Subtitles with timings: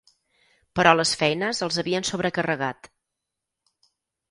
[0.79, 2.93] Però les feines els havien sobrecarregat.